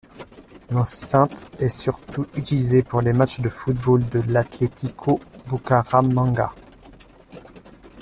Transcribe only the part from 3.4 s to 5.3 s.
football de l'Atlético